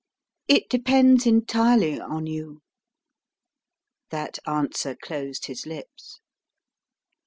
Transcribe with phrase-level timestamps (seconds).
[0.47, 2.61] "It depends entirely on you."
[4.09, 6.21] That answer closed his lips.